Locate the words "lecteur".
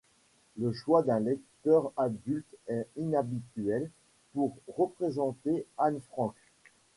1.19-1.93